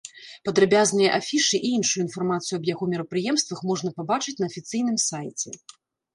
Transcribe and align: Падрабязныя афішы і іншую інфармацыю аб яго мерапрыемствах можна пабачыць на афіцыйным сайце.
Падрабязныя 0.47 1.09
афішы 1.17 1.59
і 1.67 1.71
іншую 1.79 2.01
інфармацыю 2.05 2.55
аб 2.59 2.65
яго 2.73 2.89
мерапрыемствах 2.95 3.59
можна 3.75 3.93
пабачыць 4.01 4.35
на 4.43 4.53
афіцыйным 4.53 4.97
сайце. 5.09 5.49